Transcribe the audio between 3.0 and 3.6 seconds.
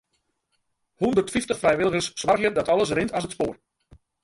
as it spoar.